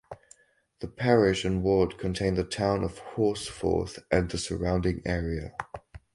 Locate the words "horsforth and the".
3.13-4.39